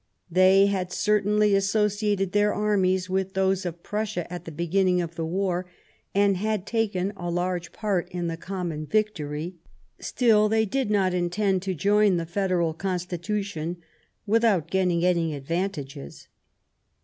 [0.31, 5.27] They had certainly associated their armies with those of Prussia at the beginning of the
[5.27, 5.67] war
[6.15, 9.57] and had taken a large part in the common victory;
[9.99, 13.77] still, they did not intend to join the Federal Constitution
[14.25, 16.27] without getting any advantages.